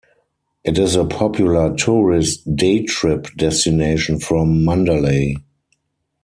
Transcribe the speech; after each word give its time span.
It 0.63 0.79
is 0.79 0.95
a 0.95 1.05
popular 1.05 1.75
tourist 1.75 2.55
day-trip 2.55 3.27
destination 3.37 4.17
from 4.19 4.65
Mandalay. 4.65 5.35